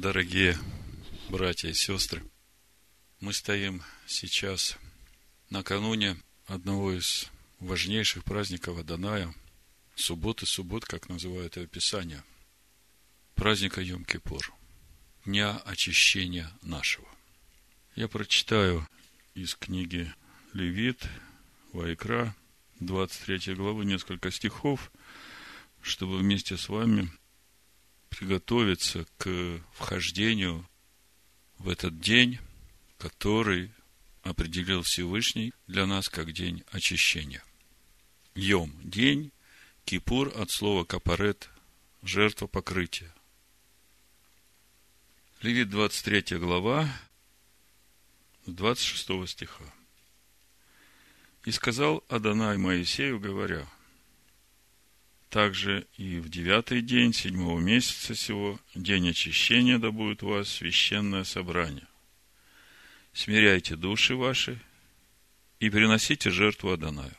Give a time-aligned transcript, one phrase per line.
[0.00, 0.56] Дорогие
[1.28, 2.22] братья и сестры,
[3.20, 4.78] мы стоим сейчас
[5.50, 7.26] накануне одного из
[7.58, 9.34] важнейших праздников Аданая,
[9.94, 12.24] субботы, суббот, как называют это Писание,
[13.34, 14.40] праздника Йом-Кипур,
[15.26, 17.06] Дня очищения нашего.
[17.94, 18.88] Я прочитаю
[19.34, 20.10] из книги
[20.54, 21.06] Левит,
[21.74, 22.34] Вайкра,
[22.78, 24.90] 23 главы, несколько стихов,
[25.82, 27.12] чтобы вместе с вами
[28.10, 30.68] приготовиться к вхождению
[31.58, 32.38] в этот день,
[32.98, 33.72] который
[34.22, 37.42] определил Всевышний для нас как день очищения.
[38.34, 39.32] Йом– день,
[39.84, 41.48] Кипур от слова капарет–
[42.02, 43.12] жертва покрытия.
[45.42, 46.88] Левит 23 глава,
[48.46, 49.64] 26 стиха.
[51.44, 53.66] «И сказал Адонай Моисею, говоря,
[55.30, 61.24] также и в девятый день седьмого месяца сего, день очищения, да будет у вас священное
[61.24, 61.86] собрание.
[63.12, 64.60] Смиряйте души ваши
[65.60, 67.16] и приносите жертву Адонаю.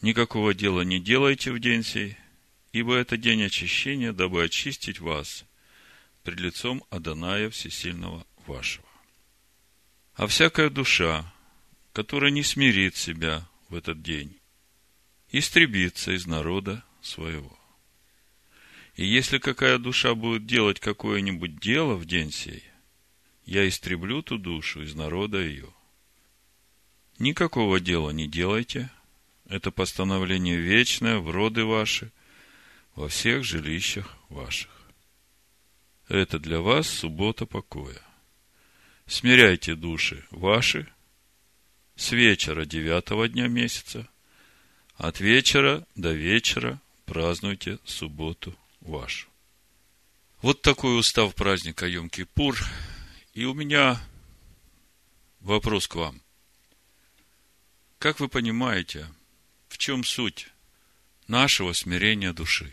[0.00, 2.16] Никакого дела не делайте в день сей,
[2.72, 5.44] ибо это день очищения, дабы очистить вас
[6.22, 8.86] пред лицом Адоная Всесильного вашего.
[10.14, 11.32] А всякая душа,
[11.92, 14.38] которая не смирит себя в этот день,
[15.30, 17.58] истребится из народа своего.
[18.94, 22.64] И если какая душа будет делать какое-нибудь дело в день сей,
[23.44, 25.68] я истреблю ту душу из народа ее.
[27.18, 28.90] Никакого дела не делайте,
[29.48, 32.10] это постановление вечное в роды ваши,
[32.94, 34.70] во всех жилищах ваших.
[36.08, 38.00] Это для вас суббота покоя.
[39.06, 40.88] Смиряйте души ваши
[41.94, 44.08] с вечера девятого дня месяца,
[44.96, 49.28] от вечера до вечера празднуйте субботу вашу.
[50.42, 52.56] Вот такой устав праздника Йом-Кипур–
[53.36, 54.02] и у меня
[55.40, 56.22] вопрос к вам.
[57.98, 59.12] Как вы понимаете,
[59.68, 60.48] в чем суть
[61.28, 62.72] нашего смирения души?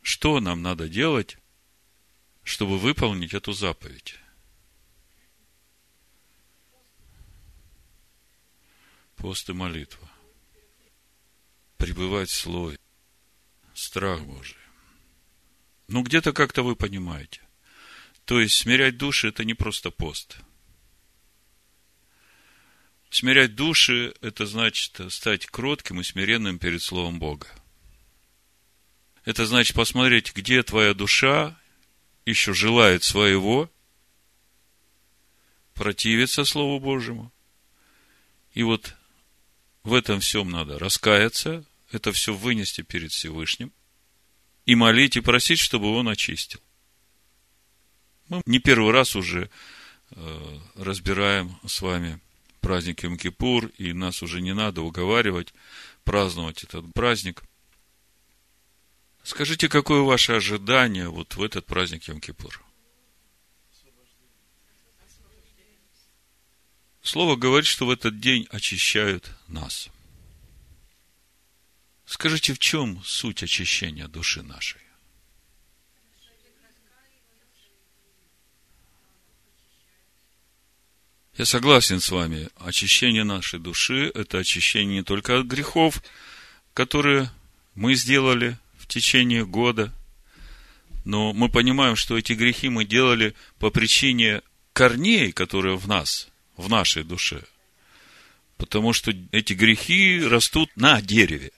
[0.00, 1.38] Что нам надо делать,
[2.44, 4.14] чтобы выполнить эту заповедь?
[9.16, 10.08] Пост и молитва.
[11.84, 12.78] Пребывать в Слове.
[13.74, 14.56] Страх Божий.
[15.88, 17.42] Ну, где-то как-то вы понимаете.
[18.24, 20.38] То есть смирять души– это не просто пост.
[23.10, 27.48] Смирять души– это значит стать кротким и смиренным перед Словом Бога.
[29.24, 31.58] Это значит посмотреть, где твоя душа
[32.24, 33.70] еще желает своего,
[35.74, 37.30] противиться Слову Божьему.
[38.52, 38.94] И вот
[39.82, 43.72] в этом всем надо раскаяться, это все вынести перед Всевышним
[44.66, 46.60] и молить и просить, чтобы Он очистил.
[48.28, 49.50] Мы не первый раз уже
[50.10, 52.20] э, разбираем с вами
[52.60, 55.52] праздник Йом-Кипур, и нас уже не надо уговаривать
[56.04, 57.42] праздновать этот праздник.
[59.22, 62.60] Скажите, какое ваше ожидание вот в этот праздник Йом-Кипур?
[67.02, 69.90] Слово говорит, что в этот день очищают нас.
[72.14, 74.80] Скажите, в чем суть очищения души нашей?
[81.36, 82.50] Я согласен с вами.
[82.54, 86.04] Очищение нашей души– это очищение не только от грехов,
[86.72, 87.32] которые
[87.74, 89.92] мы сделали в течение года,
[91.04, 94.42] но мы понимаем, что эти грехи мы делали по причине
[94.72, 97.42] корней, которые в нас, в нашей душе.
[98.56, 101.50] Потому что эти грехи растут на дереве.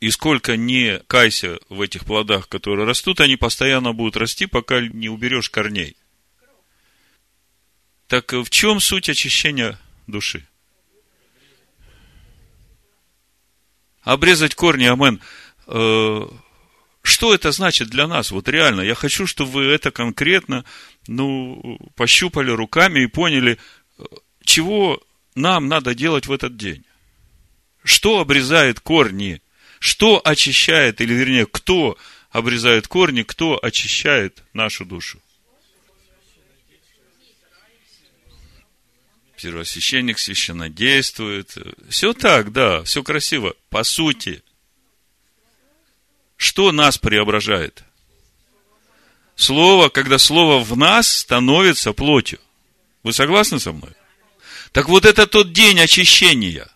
[0.00, 5.10] И сколько не кайся в этих плодах, которые растут, они постоянно будут расти, пока не
[5.10, 5.96] уберешь корней.
[8.06, 10.46] Так в чем суть очищения души?
[14.02, 15.20] Обрезать корни, амен.
[15.66, 16.26] Э,
[17.02, 18.30] что это значит для нас?
[18.30, 20.64] Вот реально, я хочу, чтобы вы это конкретно,
[21.06, 23.58] ну, пощупали руками и поняли,
[24.42, 25.02] чего
[25.34, 26.84] нам надо делать в этот день.
[27.84, 29.42] Что обрезает корни?
[29.80, 31.98] Что очищает, или вернее, кто
[32.30, 35.20] обрезает корни, кто очищает нашу душу?
[39.40, 41.56] первосвященник священно действует.
[41.88, 43.54] Все так, да, все красиво.
[43.70, 44.42] По сути,
[46.36, 47.82] что нас преображает?
[49.36, 52.38] Слово, когда слово в нас становится плотью.
[53.02, 53.92] Вы согласны со мной?
[54.72, 56.68] Так вот это тот день очищения,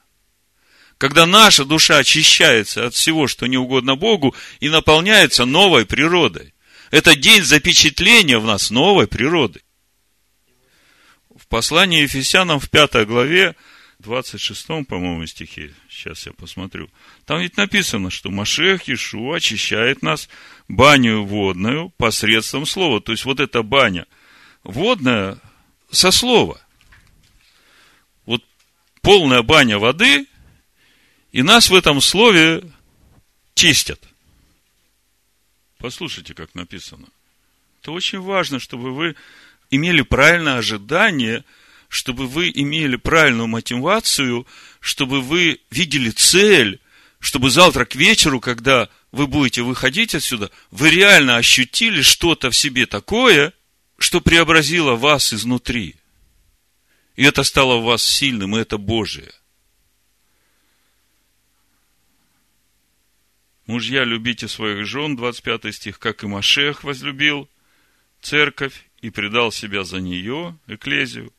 [1.04, 6.54] когда наша душа очищается от всего, что не угодно Богу, и наполняется новой природой.
[6.90, 9.60] Это день запечатления в нас новой природы.
[11.36, 13.54] В послании Ефесянам в пятой главе
[13.98, 16.88] 26, по-моему, стихе, сейчас я посмотрю,
[17.26, 20.30] там ведь написано, что Машех Ишу очищает нас
[20.68, 23.02] баню водную посредством слова.
[23.02, 24.06] То есть, вот эта баня
[24.62, 25.38] водная
[25.90, 26.58] со слова.
[28.24, 28.42] Вот
[29.02, 30.28] полная баня воды,
[31.34, 32.62] и нас в этом слове
[33.54, 34.00] чистят.
[35.78, 37.08] Послушайте, как написано.
[37.82, 39.16] Это очень важно, чтобы вы
[39.70, 41.44] имели правильное ожидание–
[41.94, 44.48] чтобы вы имели правильную мотивацию,
[44.80, 46.80] чтобы вы видели цель,
[47.20, 52.86] чтобы завтра к вечеру, когда вы будете выходить отсюда, вы реально ощутили что-то в себе
[52.86, 53.52] такое,
[53.96, 55.94] что преобразило вас изнутри.
[57.14, 59.30] И это стало в вас сильным, и это Божие.
[63.66, 67.48] Мужья, любите своих жен, 25 стих, как и Машех возлюбил
[68.20, 71.32] церковь и предал себя за нее, Экклезию,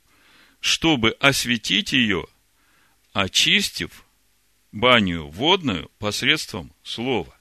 [0.60, 2.26] чтобы осветить ее,
[3.14, 4.06] очистив
[4.72, 7.38] баню водную посредством слова.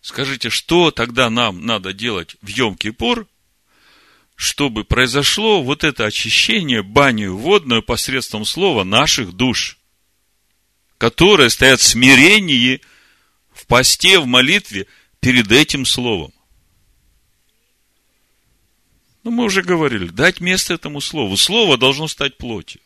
[0.00, 3.26] Скажите, что тогда нам надо делать в Йом-Кипур,
[4.36, 9.79] чтобы произошло вот это очищение баню водную посредством слова наших душ,
[11.00, 12.82] которые стоят в смирении,
[13.52, 14.86] в посте, в молитве
[15.20, 16.30] перед этим словом.
[19.22, 21.38] Ну, мы уже говорили, дать место этому слову.
[21.38, 22.82] Слово должно стать плотью.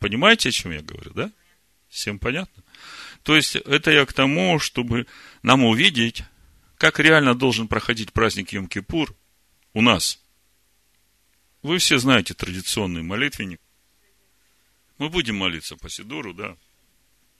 [0.00, 1.30] Понимаете, о чем я говорю, да?
[1.88, 2.64] Всем понятно?
[3.22, 5.06] То есть, это я к тому, чтобы
[5.44, 6.24] нам увидеть,
[6.78, 9.14] как реально должен проходить праздник Йом-Кипур
[9.72, 10.18] у нас.
[11.62, 13.60] Вы все знаете традиционный молитвенник.
[15.00, 16.58] Мы будем молиться по Сидору, да.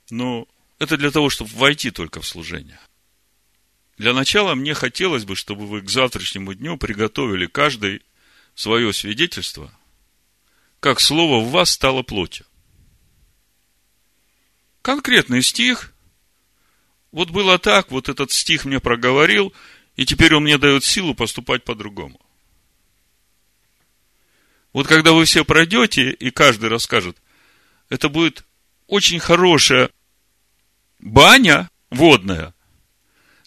[0.09, 0.49] Но
[0.79, 2.81] это для того, чтобы войти только в служение.
[3.99, 8.03] Для начала мне хотелось бы, чтобы вы к завтрашнему дню приготовили каждый
[8.55, 9.71] свое свидетельство,
[10.81, 12.47] как слово в вас стало плотью.
[14.81, 15.93] Конкретный стих.
[17.13, 19.53] Вот было так, вот этот стих мне проговорил,
[19.97, 22.19] и теперь он мне дает силу поступать по-другому.
[24.73, 27.19] Вот когда вы все пройдете, и каждый расскажет,
[27.91, 28.45] это будет
[28.87, 29.91] очень хорошая
[30.99, 32.55] баня водная–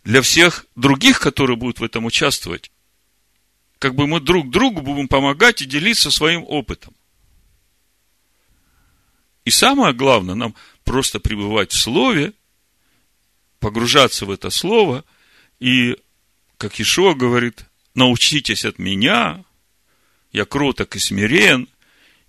[0.03, 2.71] для всех других, которые будут в этом участвовать.
[3.79, 6.93] Как бы мы друг другу будем помогать и делиться своим опытом.
[9.45, 12.33] И самое главное, нам просто пребывать в Слове,
[13.59, 15.03] погружаться в это Слово,
[15.59, 15.97] и,
[16.57, 19.43] как Ишуа говорит, научитесь от меня,
[20.31, 21.67] я кроток и смирен,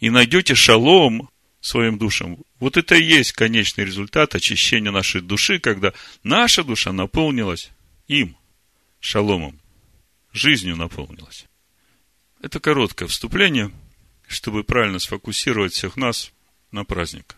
[0.00, 1.30] и найдете шалом
[1.64, 2.36] своим душам.
[2.60, 7.70] Вот это и есть конечный результат очищения нашей души, когда наша душа наполнилась
[8.06, 8.36] им,
[9.00, 9.58] шаломом,
[10.30, 11.46] жизнью наполнилась.
[12.42, 13.70] Это короткое вступление,
[14.28, 16.32] чтобы правильно сфокусировать всех нас
[16.70, 17.34] на праздник.